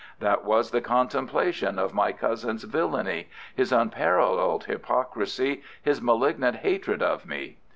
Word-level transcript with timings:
That 0.19 0.43
was 0.43 0.71
the 0.71 0.81
contemplation 0.81 1.77
of 1.77 1.93
my 1.93 2.11
cousin's 2.11 2.63
villainy, 2.63 3.29
his 3.55 3.71
unparalleled 3.71 4.63
hypocrisy, 4.63 5.61
his 5.83 6.01
malignant 6.01 6.55
hatred 6.55 7.03
of 7.03 7.27
me. 7.27 7.57